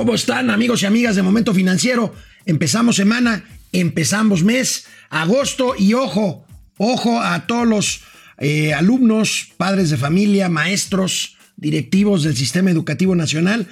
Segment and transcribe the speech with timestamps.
[0.00, 2.14] ¿Cómo están amigos y amigas de Momento Financiero?
[2.46, 6.46] Empezamos semana, empezamos mes, agosto y ojo,
[6.78, 8.00] ojo a todos los
[8.38, 13.66] eh, alumnos, padres de familia, maestros, directivos del Sistema Educativo Nacional.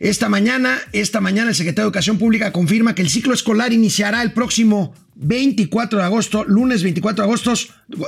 [0.00, 4.20] Esta mañana, esta mañana el secretario de Educación Pública confirma que el ciclo escolar iniciará
[4.20, 7.54] el próximo 24 de agosto, lunes 24 de agosto,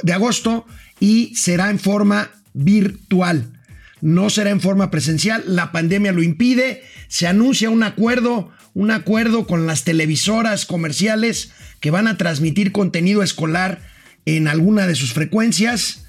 [0.03, 0.67] de agosto
[1.01, 3.56] y será en forma virtual
[4.01, 9.47] no será en forma presencial, la pandemia lo impide, se anuncia un acuerdo, un acuerdo
[9.47, 13.81] con las televisoras comerciales que van a transmitir contenido escolar
[14.27, 16.05] en alguna de sus frecuencias.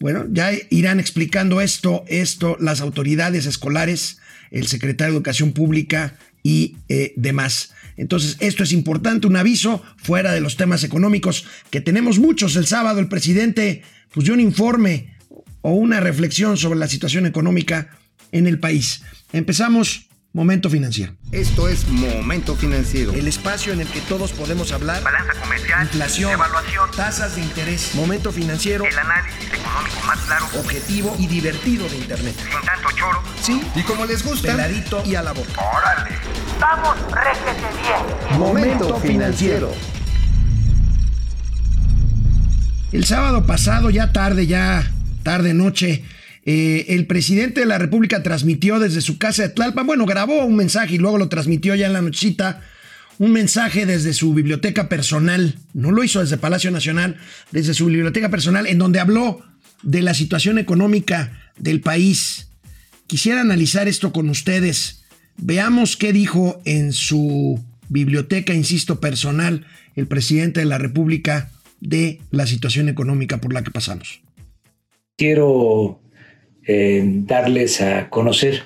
[0.00, 4.18] Bueno, ya irán explicando esto, esto, las autoridades escolares,
[4.50, 7.72] el secretario de Educación Pública y eh, demás.
[7.96, 12.54] Entonces, esto es importante, un aviso fuera de los temas económicos, que tenemos muchos.
[12.56, 15.17] El sábado el presidente pues dio un informe
[15.62, 17.90] o una reflexión sobre la situación económica
[18.32, 19.02] en el país.
[19.32, 21.14] Empezamos Momento Financiero.
[21.32, 23.12] Esto es Momento Financiero.
[23.12, 25.02] El espacio en el que todos podemos hablar.
[25.02, 25.82] Balanza comercial.
[25.84, 26.32] Inflación.
[26.32, 26.90] Evaluación.
[26.94, 27.94] Tasas de interés.
[27.94, 28.84] Momento Financiero.
[28.84, 30.46] El análisis económico más claro.
[30.58, 32.34] Objetivo y divertido de Internet.
[32.36, 33.22] Sin tanto choro.
[33.42, 33.62] Sí.
[33.74, 34.52] Y como les gusta.
[34.52, 35.50] Peladito y a la boca.
[35.56, 36.10] Órale.
[36.60, 38.38] Vamos, réjete bien.
[38.38, 39.72] Momento Financiero.
[42.92, 44.90] El sábado pasado, ya tarde, ya
[45.28, 46.04] tarde, noche,
[46.46, 50.56] eh, el presidente de la República transmitió desde su casa de Tlalpan, bueno, grabó un
[50.56, 52.62] mensaje y luego lo transmitió ya en la nochecita,
[53.18, 57.18] un mensaje desde su biblioteca personal, no lo hizo desde Palacio Nacional,
[57.52, 59.42] desde su biblioteca personal, en donde habló
[59.82, 62.48] de la situación económica del país.
[63.06, 65.04] Quisiera analizar esto con ustedes.
[65.36, 71.50] Veamos qué dijo en su biblioteca, insisto, personal, el presidente de la República
[71.82, 74.22] de la situación económica por la que pasamos
[75.18, 75.98] quiero
[76.64, 78.62] eh, darles a conocer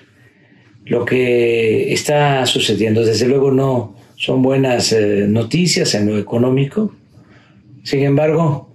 [0.85, 3.05] lo que está sucediendo.
[3.05, 6.95] Desde luego no son buenas eh, noticias en lo económico.
[7.83, 8.73] Sin embargo,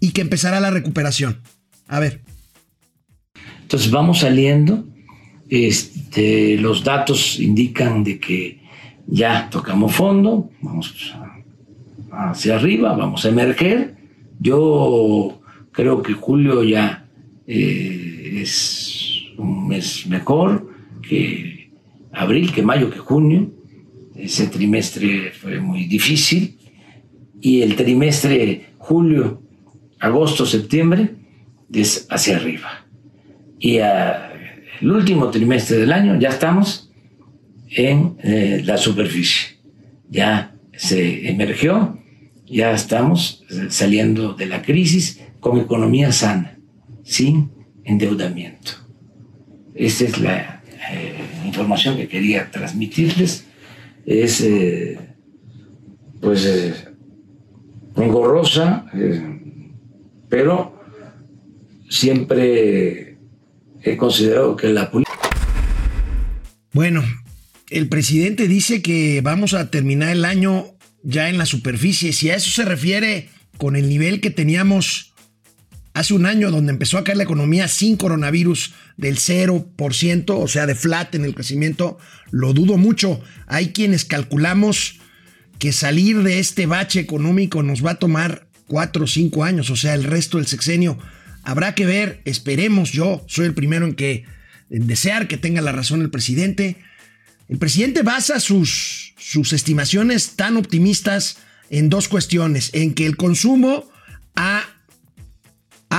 [0.00, 1.40] y que empezará la recuperación.
[1.86, 2.20] A ver.
[3.62, 4.86] Entonces vamos saliendo,
[5.48, 8.60] este, los datos indican de que
[9.06, 11.14] ya tocamos fondo, vamos
[12.10, 13.96] hacia arriba, vamos a emerger.
[14.38, 15.40] Yo
[15.72, 17.06] creo que julio ya
[17.46, 20.72] eh, es un mes mejor
[21.02, 21.55] que
[22.16, 23.52] abril, que mayo, que junio.
[24.14, 26.58] Ese trimestre fue muy difícil.
[27.40, 29.42] Y el trimestre julio,
[30.00, 31.10] agosto, septiembre
[31.72, 32.86] es hacia arriba.
[33.58, 36.90] Y el último trimestre del año ya estamos
[37.68, 39.58] en eh, la superficie.
[40.08, 41.98] Ya se emergió,
[42.46, 46.58] ya estamos eh, saliendo de la crisis con economía sana,
[47.02, 47.50] sin
[47.84, 48.72] endeudamiento.
[49.74, 50.55] Esa es la
[50.90, 51.14] eh,
[51.44, 53.46] información que quería transmitirles
[54.06, 54.98] es eh,
[56.20, 56.74] pues eh,
[57.96, 59.22] engorrosa, eh,
[60.28, 60.80] pero
[61.88, 63.18] siempre
[63.82, 65.16] he considerado que la política...
[66.72, 67.02] Bueno,
[67.70, 70.66] el presidente dice que vamos a terminar el año
[71.02, 72.12] ya en la superficie.
[72.12, 73.28] Si a eso se refiere
[73.58, 75.14] con el nivel que teníamos
[75.96, 80.66] hace un año, donde empezó a caer la economía sin coronavirus del 0%, o sea,
[80.66, 81.98] de flat en el crecimiento,
[82.30, 83.22] lo dudo mucho.
[83.46, 85.00] Hay quienes calculamos
[85.58, 89.76] que salir de este bache económico nos va a tomar cuatro o cinco años, o
[89.76, 90.98] sea, el resto del sexenio.
[91.42, 94.24] Habrá que ver, esperemos, yo soy el primero en que
[94.68, 96.76] en desear que tenga la razón el presidente.
[97.48, 101.38] El presidente basa sus, sus estimaciones tan optimistas
[101.70, 103.88] en dos cuestiones, en que el consumo
[104.34, 104.75] ha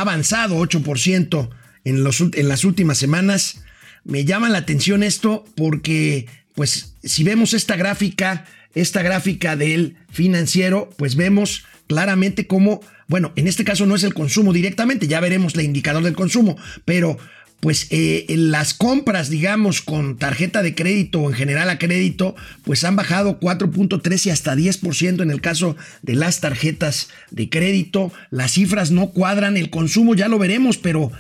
[0.02, 1.50] avanzado 8%
[1.84, 3.62] en, los, en las últimas semanas.
[4.04, 10.90] Me llama la atención esto porque, pues, si vemos esta gráfica, esta gráfica del financiero,
[10.98, 15.56] pues vemos claramente cómo, bueno, en este caso no es el consumo directamente, ya veremos
[15.56, 17.18] el indicador del consumo, pero
[17.60, 22.84] pues eh, las compras, digamos, con tarjeta de crédito o en general a crédito, pues
[22.84, 28.12] han bajado 4.13 y hasta 10% en el caso de las tarjetas de crédito.
[28.30, 31.12] Las cifras no cuadran, el consumo ya lo veremos, pero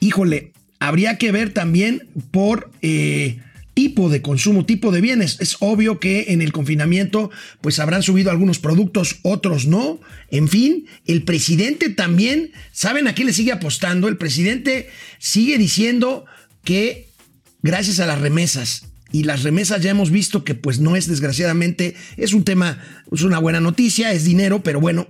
[0.00, 2.70] híjole, habría que ver también por...
[2.82, 3.38] Eh,
[3.74, 5.38] tipo de consumo, tipo de bienes.
[5.40, 7.30] Es obvio que en el confinamiento
[7.60, 10.00] pues habrán subido algunos productos, otros no.
[10.30, 14.08] En fin, el presidente también, ¿saben a qué le sigue apostando?
[14.08, 14.88] El presidente
[15.18, 16.24] sigue diciendo
[16.62, 17.08] que
[17.62, 21.94] gracias a las remesas, y las remesas ya hemos visto que pues no es desgraciadamente,
[22.16, 22.82] es un tema,
[23.12, 25.06] es una buena noticia, es dinero, pero bueno,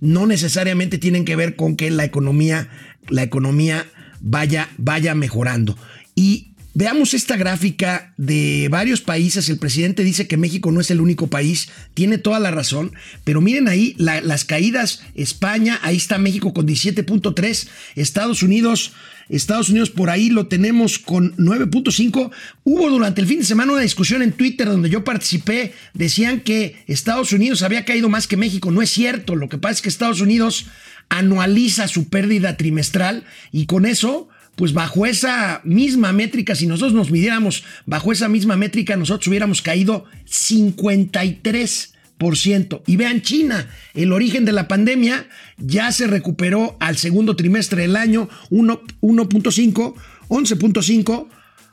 [0.00, 2.68] no necesariamente tienen que ver con que la economía,
[3.08, 3.86] la economía
[4.20, 5.78] vaya, vaya mejorando.
[6.16, 9.48] Y Veamos esta gráfica de varios países.
[9.48, 12.92] El presidente dice que México no es el único país, tiene toda la razón,
[13.22, 15.02] pero miren ahí las caídas.
[15.14, 18.92] España, ahí está México con 17.3, Estados Unidos,
[19.28, 22.32] Estados Unidos por ahí lo tenemos con 9.5.
[22.64, 26.82] Hubo durante el fin de semana una discusión en Twitter donde yo participé, decían que
[26.88, 28.72] Estados Unidos había caído más que México.
[28.72, 30.66] No es cierto, lo que pasa es que Estados Unidos
[31.08, 37.10] anualiza su pérdida trimestral y con eso pues bajo esa misma métrica, si nosotros nos
[37.10, 42.82] midiéramos bajo esa misma métrica, nosotros hubiéramos caído 53%.
[42.86, 45.26] Y vean China, el origen de la pandemia
[45.58, 49.94] ya se recuperó al segundo trimestre del año 1.5,
[50.28, 51.28] 11.5.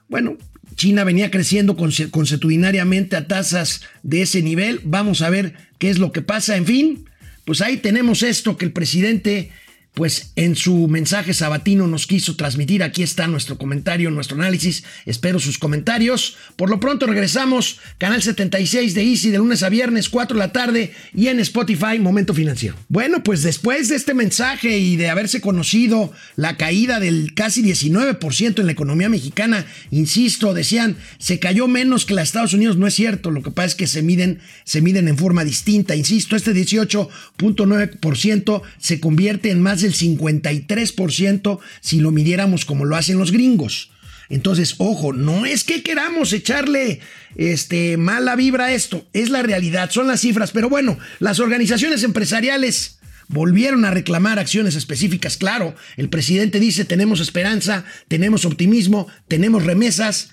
[0.09, 0.37] Bueno,
[0.75, 4.81] China venía creciendo consuetudinariamente a tasas de ese nivel.
[4.83, 6.57] Vamos a ver qué es lo que pasa.
[6.57, 7.05] En fin,
[7.45, 9.51] pues ahí tenemos esto que el presidente
[9.93, 12.81] pues en su mensaje sabatino nos quiso transmitir.
[12.81, 14.85] Aquí está nuestro comentario, nuestro análisis.
[15.05, 16.38] Espero sus comentarios.
[16.55, 17.81] Por lo pronto regresamos.
[17.97, 21.99] Canal 76 de Easy de lunes a viernes, 4 de la tarde y en Spotify,
[21.99, 22.77] Momento Financiero.
[22.88, 28.59] Bueno, pues después de este mensaje y de haberse conocido la caída del casi 19%
[28.59, 32.77] en la economía mexicana, insisto, decían, se cayó menos que la Estados Unidos.
[32.77, 33.29] No es cierto.
[33.29, 35.97] Lo que pasa es que se miden, se miden en forma distinta.
[35.97, 43.17] Insisto, este 18.9% se convierte en más del 53% si lo midiéramos como lo hacen
[43.17, 43.91] los gringos.
[44.31, 47.01] Entonces, ojo, no es que queramos echarle
[47.35, 52.03] este, mala vibra a esto, es la realidad, son las cifras, pero bueno, las organizaciones
[52.03, 59.65] empresariales volvieron a reclamar acciones específicas, claro, el presidente dice tenemos esperanza, tenemos optimismo, tenemos
[59.65, 60.29] remesas,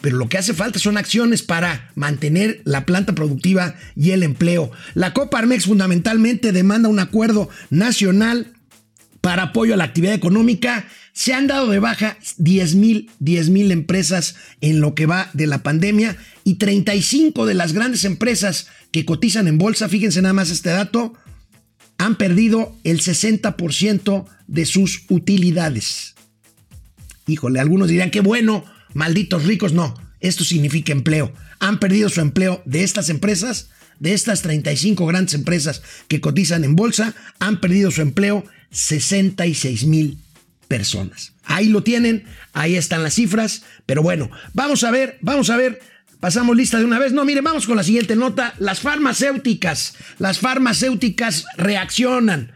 [0.00, 4.70] pero lo que hace falta son acciones para mantener la planta productiva y el empleo.
[4.94, 8.55] La Coparmex fundamentalmente demanda un acuerdo nacional
[9.26, 10.86] para apoyo a la actividad económica.
[11.12, 15.64] Se han dado de baja 10 mil, mil empresas en lo que va de la
[15.64, 20.70] pandemia y 35 de las grandes empresas que cotizan en bolsa, fíjense nada más este
[20.70, 21.14] dato,
[21.98, 26.14] han perdido el 60% de sus utilidades.
[27.26, 28.64] Híjole, algunos dirán que bueno,
[28.94, 31.32] malditos ricos, no, esto significa empleo.
[31.58, 36.76] Han perdido su empleo de estas empresas, de estas 35 grandes empresas que cotizan en
[36.76, 40.18] bolsa, han perdido su empleo 66 mil
[40.68, 41.32] personas.
[41.44, 45.80] Ahí lo tienen, ahí están las cifras, pero bueno, vamos a ver, vamos a ver.
[46.20, 47.12] Pasamos lista de una vez.
[47.12, 48.54] No, mire, vamos con la siguiente nota.
[48.58, 52.52] Las farmacéuticas, las farmacéuticas reaccionan.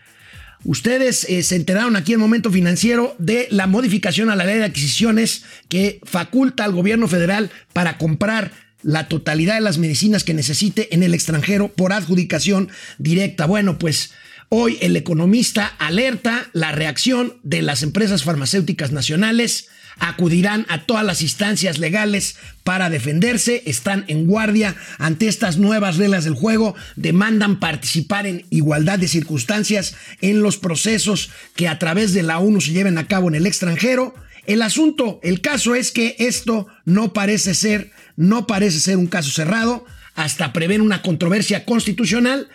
[0.64, 4.64] Ustedes eh, se enteraron aquí en Momento Financiero de la modificación a la ley de
[4.64, 8.50] adquisiciones que faculta al gobierno federal para comprar
[8.82, 13.46] la totalidad de las medicinas que necesite en el extranjero por adjudicación directa.
[13.46, 14.10] Bueno, pues
[14.52, 19.68] Hoy el economista alerta la reacción de las empresas farmacéuticas nacionales.
[20.00, 22.34] Acudirán a todas las instancias legales
[22.64, 28.98] para defenderse, están en guardia ante estas nuevas reglas del juego, demandan participar en igualdad
[28.98, 33.28] de circunstancias en los procesos que a través de la ONU se lleven a cabo
[33.28, 34.16] en el extranjero.
[34.46, 39.30] El asunto, el caso es que esto no parece ser, no parece ser un caso
[39.30, 42.48] cerrado, hasta prever una controversia constitucional.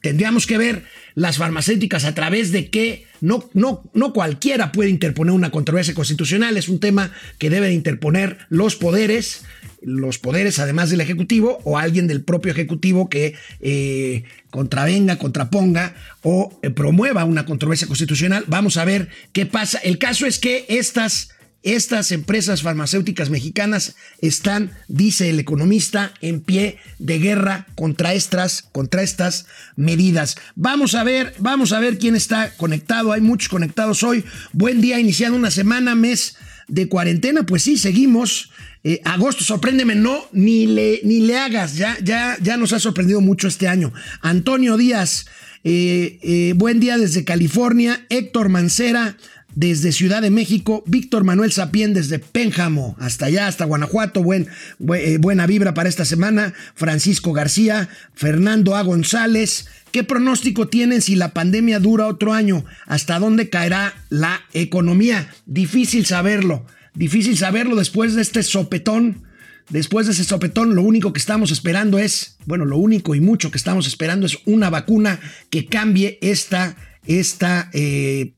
[0.00, 5.34] Tendríamos que ver las farmacéuticas a través de qué no, no, no cualquiera puede interponer
[5.34, 9.44] una controversia constitucional, es un tema que deben interponer los poderes,
[9.84, 16.58] los poderes además del Ejecutivo o alguien del propio Ejecutivo que eh, contravenga, contraponga o
[16.62, 18.44] eh, promueva una controversia constitucional.
[18.46, 19.78] Vamos a ver qué pasa.
[19.78, 21.30] El caso es que estas
[21.64, 29.02] estas empresas farmacéuticas mexicanas están, dice el economista, en pie de guerra contra estas, contra
[29.02, 30.36] estas medidas.
[30.56, 33.12] Vamos a ver, vamos a ver quién está conectado.
[33.12, 34.24] Hay muchos conectados hoy.
[34.52, 36.36] Buen día, iniciando una semana, mes
[36.68, 37.46] de cuarentena.
[37.46, 38.50] Pues sí, seguimos.
[38.86, 43.22] Eh, agosto, sorpréndeme, no, ni le, ni le hagas, ya, ya, ya nos ha sorprendido
[43.22, 43.94] mucho este año.
[44.20, 45.24] Antonio Díaz,
[45.64, 48.04] eh, eh, buen día desde California.
[48.10, 49.16] Héctor Mancera,
[49.54, 54.48] desde Ciudad de México, Víctor Manuel Sapien desde Pénjamo, hasta allá, hasta Guanajuato, buen,
[54.78, 58.82] buena vibra para esta semana, Francisco García, Fernando A.
[58.82, 62.66] González, ¿qué pronóstico tienen si la pandemia dura otro año?
[62.84, 65.32] ¿Hasta dónde caerá la economía?
[65.46, 69.24] Difícil saberlo, difícil saberlo después de este sopetón.
[69.70, 73.50] Después de ese sopetón, lo único que estamos esperando es, bueno, lo único y mucho
[73.50, 78.34] que estamos esperando es una vacuna que cambie esta, esta eh,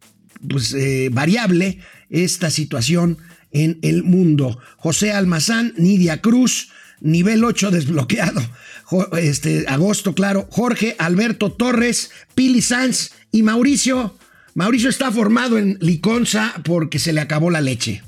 [0.49, 3.19] pues, eh, variable esta situación
[3.51, 4.61] en el mundo.
[4.77, 6.71] José Almazán, Nidia Cruz,
[7.01, 8.41] nivel 8 desbloqueado.
[9.19, 10.47] Este, agosto, claro.
[10.51, 14.17] Jorge Alberto Torres, Pili Sanz y Mauricio.
[14.55, 18.03] Mauricio está formado en Liconza porque se le acabó la leche.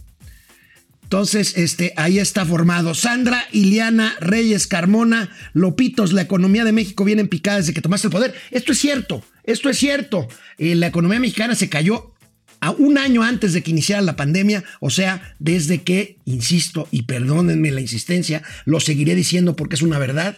[1.09, 2.93] Entonces, este, ahí está formado.
[2.95, 8.09] Sandra, Iliana, Reyes, Carmona, Lopitos, la economía de México viene en picada desde que tomaste
[8.09, 8.35] el poder.
[8.50, 10.29] Esto es cierto, esto es cierto.
[10.59, 12.12] Eh, la economía mexicana se cayó
[12.61, 17.05] a un año antes de que iniciara la pandemia, o sea, desde que, insisto, y
[17.05, 20.37] perdónenme la insistencia, lo seguiré diciendo porque es una verdad,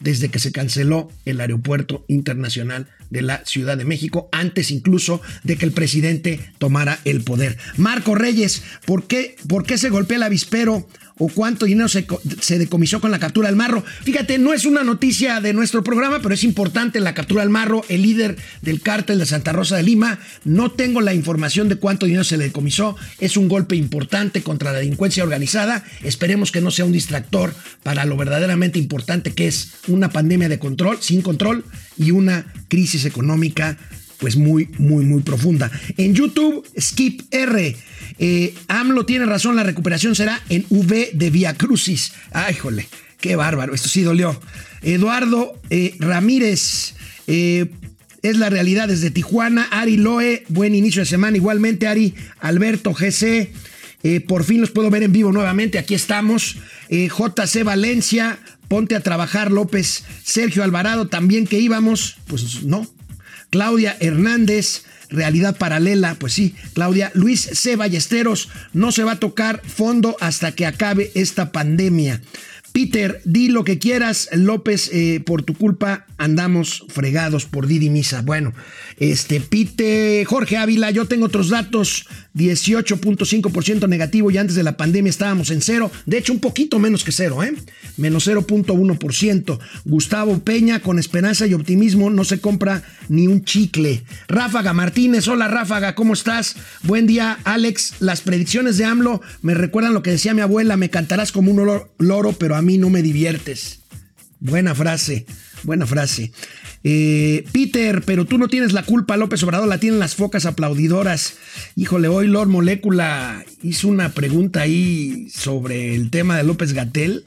[0.00, 5.56] desde que se canceló el aeropuerto internacional de la Ciudad de México, antes incluso de
[5.56, 7.58] que el presidente tomara el poder.
[7.76, 13.00] Marco Reyes, ¿por qué, por qué se golpea el avispero o cuánto dinero se, decomisó
[13.00, 13.84] con la captura del marro.
[14.02, 17.84] Fíjate, no es una noticia de nuestro programa, pero es importante la captura del marro,
[17.88, 20.18] el líder del cártel de Santa Rosa de Lima.
[20.44, 22.96] No tengo la información de cuánto dinero se le decomisó.
[23.20, 25.84] Es un golpe importante contra la delincuencia organizada.
[26.02, 30.58] Esperemos que no sea un distractor para lo verdaderamente importante que es una pandemia de
[30.58, 31.64] control, sin control
[31.96, 33.78] y una crisis económica
[34.18, 35.70] pues muy, muy, muy profunda.
[35.96, 37.76] En YouTube, Skip R.
[38.18, 42.12] Eh, AMLO tiene razón, la recuperación será en V de Via Crucis.
[42.30, 42.86] Ay, jole,
[43.20, 44.40] qué bárbaro, esto sí dolió.
[44.82, 46.94] Eduardo eh, Ramírez,
[47.26, 47.66] eh,
[48.22, 49.64] es la realidad desde Tijuana.
[49.70, 51.36] Ari Loe, buen inicio de semana.
[51.36, 53.52] Igualmente, Ari Alberto GC.
[54.26, 55.78] por fin los puedo ver en vivo nuevamente.
[55.78, 56.56] Aquí estamos.
[56.88, 59.52] JC Valencia, ponte a trabajar.
[59.52, 62.16] López, Sergio Alvarado, también que íbamos.
[62.26, 62.93] Pues no.
[63.54, 67.76] Claudia Hernández, realidad paralela, pues sí, Claudia, Luis C.
[67.76, 72.20] Ballesteros, no se va a tocar fondo hasta que acabe esta pandemia.
[72.74, 78.22] Peter, di lo que quieras, López, eh, por tu culpa andamos fregados por Didi Misa.
[78.22, 78.52] Bueno,
[78.98, 85.10] este, Pite, Jorge Ávila, yo tengo otros datos, 18.5% negativo y antes de la pandemia
[85.10, 87.54] estábamos en cero, de hecho un poquito menos que cero, ¿eh?
[87.96, 89.58] Menos 0.1%.
[89.84, 94.02] Gustavo Peña, con esperanza y optimismo, no se compra ni un chicle.
[94.26, 96.56] Ráfaga Martínez, hola Ráfaga, ¿cómo estás?
[96.82, 97.94] Buen día, Alex.
[98.00, 101.84] Las predicciones de AMLO me recuerdan lo que decía mi abuela, me cantarás como un
[101.98, 103.80] loro, pero a mí no me diviertes.
[104.40, 105.26] Buena frase,
[105.62, 106.32] buena frase.
[106.86, 111.34] Eh, Peter, pero tú no tienes la culpa, López Obrador la tienen las focas aplaudidoras.
[111.76, 117.24] Híjole, hoy Lord Molécula hizo una pregunta ahí sobre el tema de López Gatel.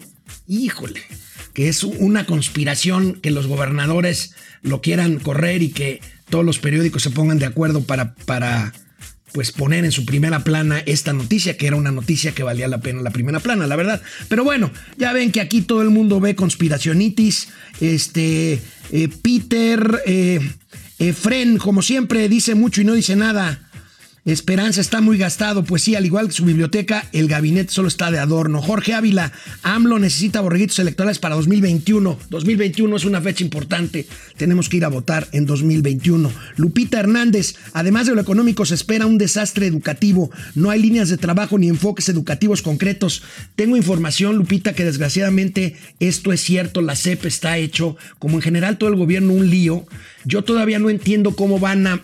[0.48, 1.02] Híjole,
[1.54, 7.02] que es una conspiración que los gobernadores lo quieran correr y que todos los periódicos
[7.02, 8.74] se pongan de acuerdo para, para
[9.38, 12.80] pues poner en su primera plana esta noticia, que era una noticia que valía la
[12.80, 14.02] pena la primera plana, la verdad.
[14.30, 17.50] Pero bueno, ya ven que aquí todo el mundo ve conspiracionitis.
[17.80, 18.60] Este,
[18.92, 20.40] eh, Peter, eh,
[20.98, 23.67] Efren, como siempre, dice mucho y no dice nada.
[24.28, 28.12] Esperanza está muy gastado, pues sí, al igual que su biblioteca, el gabinete solo está
[28.12, 28.62] de adorno.
[28.62, 29.32] Jorge Ávila,
[29.64, 32.20] AMLO necesita borreguitos electorales para 2021.
[32.30, 34.06] 2021 es una fecha importante,
[34.36, 36.30] tenemos que ir a votar en 2021.
[36.58, 40.30] Lupita Hernández, además de lo económico, se espera un desastre educativo.
[40.56, 43.24] No hay líneas de trabajo ni enfoques educativos concretos.
[43.56, 48.78] Tengo información, Lupita, que desgraciadamente esto es cierto, la CEP está hecho, como en general
[48.78, 49.88] todo el gobierno, un lío.
[50.26, 52.04] Yo todavía no entiendo cómo van a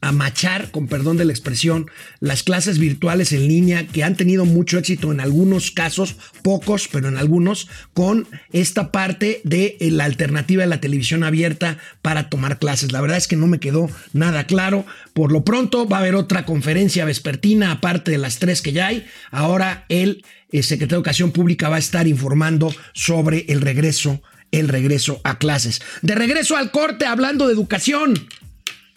[0.00, 1.90] a machar, con perdón de la expresión,
[2.20, 7.08] las clases virtuales en línea que han tenido mucho éxito en algunos casos, pocos, pero
[7.08, 12.58] en algunos, con esta parte de eh, la alternativa de la televisión abierta para tomar
[12.58, 12.92] clases.
[12.92, 14.86] La verdad es que no me quedó nada claro.
[15.12, 18.88] Por lo pronto va a haber otra conferencia vespertina, aparte de las tres que ya
[18.88, 19.06] hay.
[19.30, 24.68] Ahora el, el secretario de Educación Pública va a estar informando sobre el regreso, el
[24.68, 25.82] regreso a clases.
[26.02, 28.14] De regreso al corte, hablando de educación.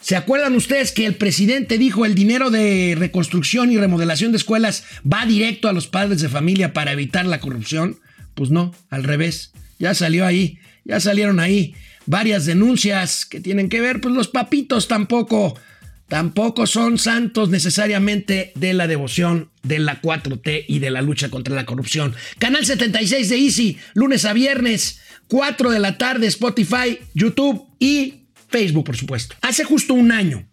[0.04, 4.84] ¿Se acuerdan ustedes que el presidente dijo el dinero de reconstrucción y remodelación de escuelas
[5.10, 8.00] va directo a los padres de familia para evitar la corrupción?
[8.34, 9.52] Pues no, al revés.
[9.78, 14.88] Ya salió ahí, ya salieron ahí varias denuncias que tienen que ver, pues los papitos
[14.88, 15.58] tampoco,
[16.06, 21.54] tampoco son santos necesariamente de la devoción de la 4T y de la lucha contra
[21.54, 22.14] la corrupción.
[22.38, 28.23] Canal 76 de Easy, lunes a viernes, 4 de la tarde, Spotify, YouTube y
[28.54, 29.34] Facebook, por supuesto.
[29.42, 30.46] Hace justo un año,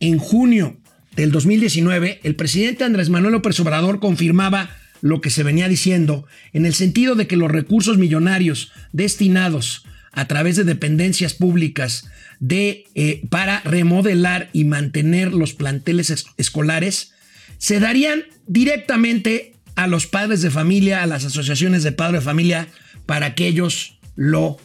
[0.00, 0.76] en junio
[1.16, 4.68] del 2019, el presidente Andrés Manuel López Obrador confirmaba
[5.00, 10.26] lo que se venía diciendo, en el sentido de que los recursos millonarios destinados a
[10.26, 17.14] través de dependencias públicas de, eh, para remodelar y mantener los planteles es escolares
[17.56, 22.68] se darían directamente a los padres de familia, a las asociaciones de padres de familia,
[23.06, 24.58] para que ellos lo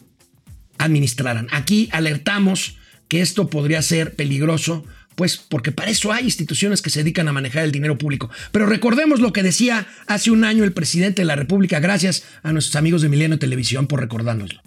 [0.84, 1.48] administraran.
[1.52, 4.86] Aquí alertamos que esto podría ser peligroso,
[5.16, 8.30] pues porque para eso hay instituciones que se dedican a manejar el dinero público.
[8.52, 12.52] Pero recordemos lo que decía hace un año el presidente de la República, gracias a
[12.52, 14.62] nuestros amigos de Milenio Televisión por recordárnoslo.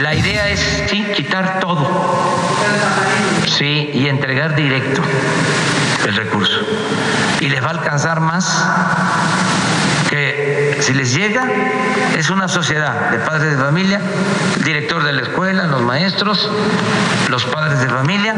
[0.00, 1.88] La idea es, sí, quitar todo.
[3.58, 5.02] Sí, y entregar directo
[6.06, 6.60] el recurso.
[7.40, 8.64] Y les va a alcanzar más
[10.82, 11.44] si les llega
[12.16, 14.00] es una sociedad de padres de familia,
[14.64, 16.50] director de la escuela, los maestros,
[17.28, 18.34] los padres de familia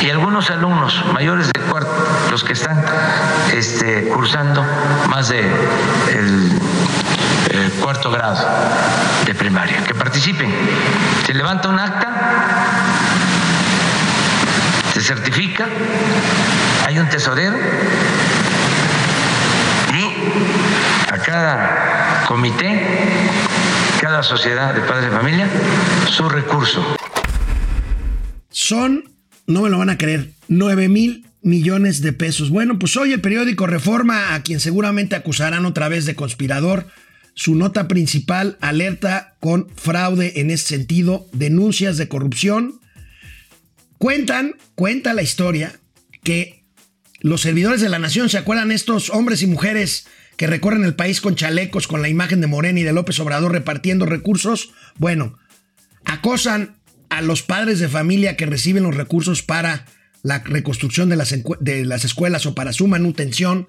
[0.00, 1.92] y algunos alumnos mayores de cuarto,
[2.30, 2.84] los que están
[3.54, 4.64] este, cursando
[5.08, 5.50] más de
[6.10, 8.44] el cuarto grado
[9.26, 10.52] de primaria, que participen.
[11.26, 12.08] Se levanta un acta,
[14.94, 15.66] se certifica,
[16.86, 17.56] hay un tesorero
[19.92, 22.80] y a cada comité,
[24.00, 25.48] cada sociedad de padres de familia,
[26.08, 26.96] su recurso.
[28.48, 29.12] Son,
[29.48, 32.50] no me lo van a creer, 9 mil millones de pesos.
[32.50, 36.86] Bueno, pues hoy el periódico Reforma, a quien seguramente acusarán otra vez de conspirador,
[37.34, 42.78] su nota principal alerta con fraude en ese sentido, denuncias de corrupción.
[43.98, 45.72] Cuentan, cuenta la historia
[46.22, 46.62] que
[47.18, 51.20] los servidores de la nación, ¿se acuerdan estos hombres y mujeres que recorren el país
[51.20, 54.70] con chalecos con la imagen de Morena y de López Obrador repartiendo recursos?
[54.98, 55.38] Bueno,
[56.04, 56.76] acosan
[57.08, 59.86] a los padres de familia que reciben los recursos para
[60.22, 63.66] la reconstrucción de las, de las escuelas o para su manutención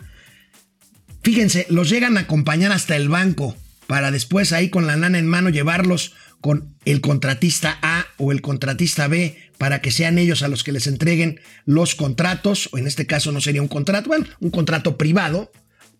[1.23, 3.55] Fíjense, los llegan a acompañar hasta el banco
[3.87, 8.41] para después ahí con la lana en mano llevarlos con el contratista A o el
[8.41, 12.87] contratista B para que sean ellos a los que les entreguen los contratos, o en
[12.87, 15.51] este caso no sería un contrato, bueno, un contrato privado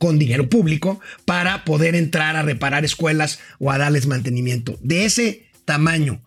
[0.03, 4.77] con dinero público para poder entrar a reparar escuelas o a darles mantenimiento.
[4.81, 6.21] De ese tamaño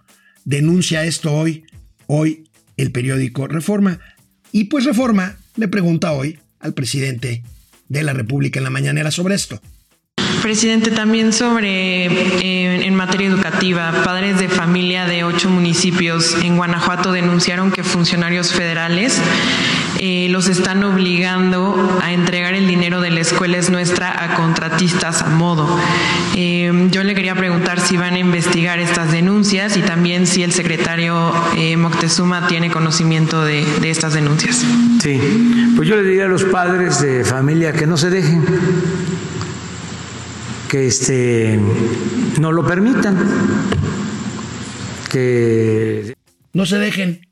[0.46, 1.64] denuncia esto hoy,
[2.06, 2.44] hoy
[2.78, 4.00] el periódico Reforma.
[4.50, 7.42] Y pues Reforma le pregunta hoy al presidente
[7.90, 9.60] de la República en la mañanera sobre esto.
[10.40, 17.12] Presidente, también sobre, eh, en materia educativa, padres de familia de ocho municipios en Guanajuato
[17.12, 19.20] denunciaron que funcionarios federales
[19.98, 25.22] eh, los están obligando a entregar el dinero de la escuela es nuestra a contratistas
[25.22, 25.78] a modo.
[26.36, 30.52] Eh, yo le quería preguntar si van a investigar estas denuncias y también si el
[30.52, 34.64] secretario eh, Moctezuma tiene conocimiento de, de estas denuncias.
[35.02, 35.20] Sí,
[35.76, 38.44] pues yo le diría a los padres de familia que no se dejen
[40.68, 41.60] que este
[42.40, 43.16] no lo permitan,
[45.10, 46.14] que
[46.52, 47.26] no se dejen,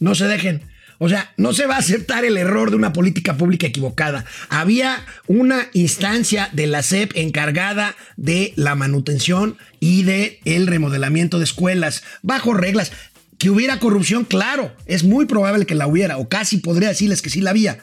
[0.00, 0.62] no se dejen.
[0.98, 4.24] O sea, no se va a aceptar el error de una política pública equivocada.
[4.48, 11.44] Había una instancia de la SEP encargada de la manutención y de el remodelamiento de
[11.44, 12.92] escuelas bajo reglas.
[13.38, 17.30] Que hubiera corrupción, claro, es muy probable que la hubiera, o casi podría decirles que
[17.30, 17.78] sí la había.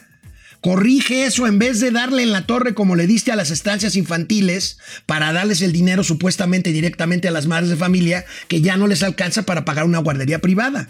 [0.62, 3.96] Corrige eso en vez de darle en la torre como le diste a las estancias
[3.96, 8.86] infantiles para darles el dinero supuestamente directamente a las madres de familia que ya no
[8.86, 10.88] les alcanza para pagar una guardería privada.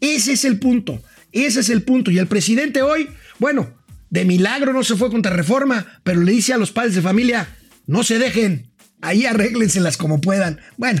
[0.00, 1.02] Ese es el punto.
[1.32, 2.10] Ese es el punto.
[2.10, 3.72] Y el presidente hoy, bueno,
[4.10, 7.48] de milagro no se fue contra reforma, pero le dice a los padres de familia,
[7.86, 10.60] no se dejen, ahí arréglenselas como puedan.
[10.76, 11.00] Bueno,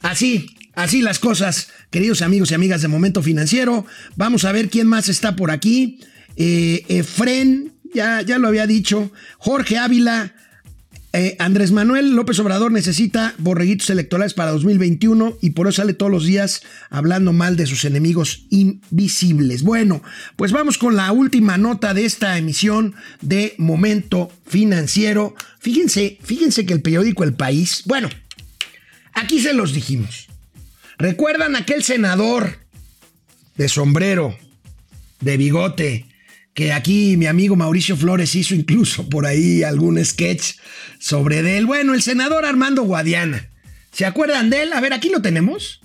[0.00, 3.86] así, así las cosas queridos amigos y amigas de Momento Financiero.
[4.16, 6.00] Vamos a ver quién más está por aquí.
[6.36, 9.12] Eh, Efren, ya, ya lo había dicho.
[9.38, 10.34] Jorge Ávila.
[11.14, 16.10] Eh, Andrés Manuel López Obrador necesita borreguitos electorales para 2021 y por eso sale todos
[16.10, 19.62] los días hablando mal de sus enemigos invisibles.
[19.62, 20.02] Bueno,
[20.36, 25.34] pues vamos con la última nota de esta emisión de Momento Financiero.
[25.58, 28.08] Fíjense, fíjense que el periódico El País, bueno,
[29.12, 30.28] aquí se los dijimos.
[30.96, 32.58] ¿Recuerdan aquel senador
[33.56, 34.38] de sombrero,
[35.20, 36.06] de bigote,
[36.54, 40.56] que aquí mi amigo Mauricio Flores hizo incluso por ahí algún sketch
[40.98, 41.66] sobre él.
[41.66, 43.50] Bueno, el senador Armando Guadiana.
[43.92, 44.72] ¿Se acuerdan de él?
[44.72, 45.80] A ver, aquí lo tenemos.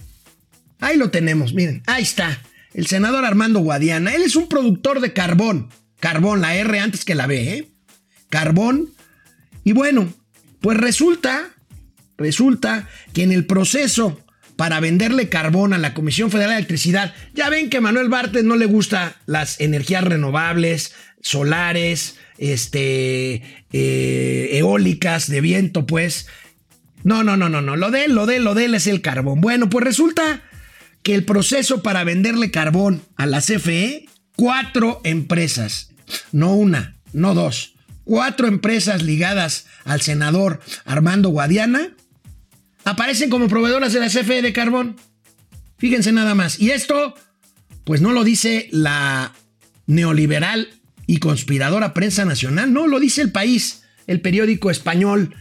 [0.80, 2.41] Ahí lo tenemos, miren, ahí está.
[2.73, 4.13] El senador Armando Guadiana.
[4.13, 5.69] Él es un productor de carbón.
[5.99, 7.71] Carbón, la R antes que la B, ¿eh?
[8.30, 8.89] Carbón.
[9.63, 10.13] Y bueno,
[10.62, 11.49] pues resulta,
[12.17, 14.21] resulta que en el proceso
[14.58, 17.13] para venderle carbón a la Comisión Federal de Electricidad.
[17.34, 25.30] Ya ven que Manuel Bartlett no le gustan las energías renovables, solares, este, eh, eólicas,
[25.30, 26.28] de viento, pues.
[27.04, 27.76] No, no, no, no, no.
[27.78, 29.39] Lo de él, lo de él, lo de él es el carbón.
[29.39, 30.41] Bueno, pues resulta
[31.04, 35.91] que el proceso para venderle carbón a la CFE, cuatro empresas,
[36.32, 41.91] no una, no dos, cuatro empresas ligadas al senador Armando Guadiana,
[42.88, 44.95] aparecen como proveedoras de la CFE de carbón.
[45.78, 46.58] Fíjense nada más.
[46.60, 47.13] Y esto,
[47.84, 49.34] pues no lo dice la
[49.88, 50.69] neoliberal
[51.06, 55.36] y conspiradora prensa nacional, no, lo dice el país, el periódico español,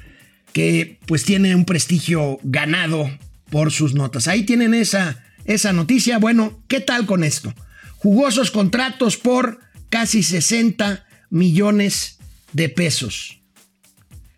[0.53, 3.09] que pues tiene un prestigio ganado
[3.49, 4.27] por sus notas.
[4.27, 6.19] Ahí tienen esa, esa noticia.
[6.19, 7.55] Bueno, ¿qué tal con esto?
[7.99, 12.19] Jugosos contratos por casi 60 millones
[12.53, 13.39] de pesos.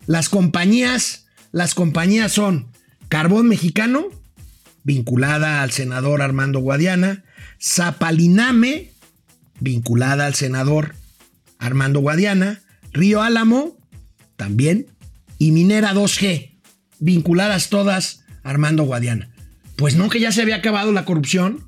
[0.05, 2.67] Las compañías, las compañías son
[3.09, 4.05] Carbón Mexicano,
[4.83, 7.23] vinculada al senador Armando Guadiana.
[7.61, 8.91] Zapaliname,
[9.59, 10.95] vinculada al senador
[11.57, 12.61] Armando Guadiana.
[12.93, 13.77] Río Álamo,
[14.35, 14.87] también.
[15.39, 16.51] Y Minera 2G,
[16.99, 19.29] vinculadas todas a Armando Guadiana.
[19.75, 21.67] Pues no que ya se había acabado la corrupción.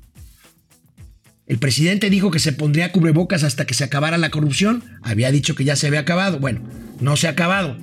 [1.46, 4.84] El presidente dijo que se pondría cubrebocas hasta que se acabara la corrupción.
[5.02, 6.38] Había dicho que ya se había acabado.
[6.38, 6.62] Bueno,
[7.00, 7.78] no se ha acabado.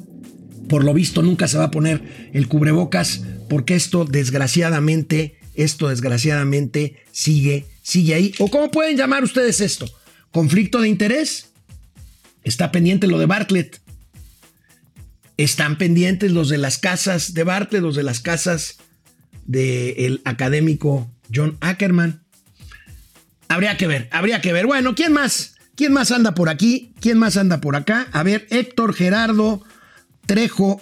[0.70, 7.04] Por lo visto nunca se va a poner el cubrebocas porque esto desgraciadamente, esto desgraciadamente
[7.12, 8.34] sigue, sigue ahí.
[8.38, 9.90] ¿O cómo pueden llamar ustedes esto?
[10.32, 11.50] ¿Conflicto de interés?
[12.44, 13.82] Está pendiente lo de Bartlett.
[15.38, 18.78] Están pendientes los de las casas de Bartlett, los de las casas
[19.46, 22.24] del académico John Ackerman.
[23.48, 24.68] Habría que ver, habría que ver.
[24.68, 25.56] Bueno, ¿quién más?
[25.76, 26.94] ¿Quién más anda por aquí?
[27.00, 28.08] ¿Quién más anda por acá?
[28.12, 29.64] A ver, Héctor Gerardo
[30.30, 30.80] Trejo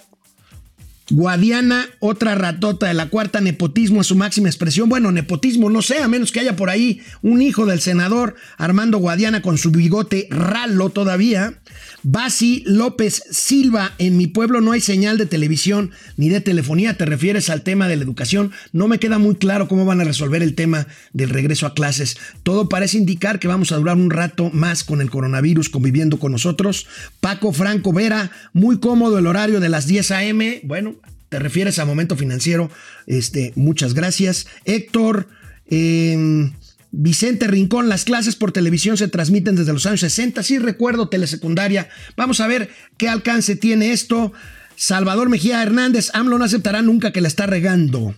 [1.10, 4.88] Guadiana, otra ratota de la cuarta, nepotismo a su máxima expresión.
[4.90, 8.98] Bueno, nepotismo, no sé, a menos que haya por ahí un hijo del senador Armando
[8.98, 11.60] Guadiana con su bigote ralo todavía.
[12.02, 16.96] Basi López Silva, en mi pueblo no hay señal de televisión ni de telefonía.
[16.96, 18.52] ¿Te refieres al tema de la educación?
[18.72, 22.16] No me queda muy claro cómo van a resolver el tema del regreso a clases.
[22.42, 26.32] Todo parece indicar que vamos a durar un rato más con el coronavirus conviviendo con
[26.32, 26.86] nosotros.
[27.20, 30.60] Paco Franco Vera, muy cómodo el horario de las 10 a.m.
[30.64, 30.96] Bueno,
[31.28, 32.70] te refieres a momento financiero.
[33.06, 34.46] Este, muchas gracias.
[34.64, 35.28] Héctor.
[35.70, 36.50] Eh,
[36.90, 40.42] Vicente Rincón, las clases por televisión se transmiten desde los años 60.
[40.42, 41.88] Sí, recuerdo telesecundaria.
[42.16, 44.32] Vamos a ver qué alcance tiene esto.
[44.76, 48.14] Salvador Mejía Hernández, AMLO no aceptará nunca que la está regando.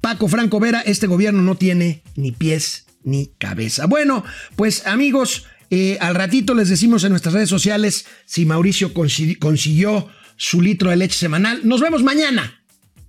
[0.00, 3.86] Paco Franco Vera, este gobierno no tiene ni pies ni cabeza.
[3.86, 4.24] Bueno,
[4.56, 10.60] pues amigos, eh, al ratito les decimos en nuestras redes sociales si Mauricio consiguió su
[10.60, 11.60] litro de leche semanal.
[11.64, 12.62] Nos vemos mañana.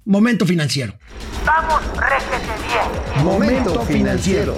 [0.06, 0.98] Momento financiero.
[1.46, 3.26] Vamos, réjete bien.
[3.26, 4.58] Momento financiero.